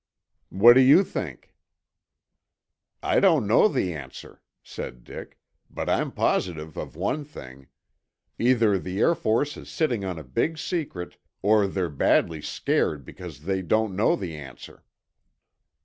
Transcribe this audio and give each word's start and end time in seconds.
"What 0.49 0.73
do 0.73 0.79
you 0.79 1.03
think?" 1.03 1.53
"I 3.03 3.19
don't 3.19 3.45
know 3.45 3.67
the 3.67 3.93
answer," 3.93 4.41
said 4.63 5.03
Dick, 5.03 5.37
"but 5.69 5.87
I'm 5.89 6.11
positive 6.11 6.75
of 6.75 6.95
one 6.95 7.23
thing. 7.23 7.67
Either 8.39 8.79
the 8.79 8.99
Air 8.99 9.13
Force 9.13 9.57
is 9.57 9.69
sitting 9.69 10.03
on 10.03 10.17
a 10.17 10.23
big 10.23 10.57
secret, 10.57 11.17
or 11.43 11.67
they're 11.67 11.87
badly 11.87 12.41
scared 12.41 13.05
because 13.05 13.41
they 13.41 13.61
don't 13.61 13.95
know 13.95 14.15
the 14.15 14.35
answer." 14.35 14.83